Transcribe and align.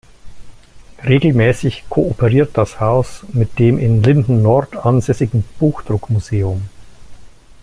Regelmäßig 1.03 1.83
kooperiert 1.87 2.57
das 2.57 2.79
Haus 2.79 3.23
mit 3.33 3.59
dem 3.59 3.77
in 3.77 4.01
Linden-Nord 4.01 4.75
ansässigen 4.83 5.43
Buchdruck-Museum. 5.59 6.63